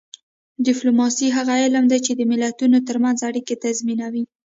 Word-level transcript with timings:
ډیپلوماسي 0.65 1.27
هغه 1.37 1.53
علم 1.63 1.83
دی 1.91 1.99
چې 2.05 2.11
د 2.15 2.21
ملتونو 2.31 2.77
ترمنځ 2.87 3.17
اړیکې 3.29 3.55
تنظیموي 3.63 4.23